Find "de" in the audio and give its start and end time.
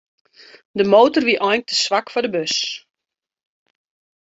0.79-0.85, 2.25-2.31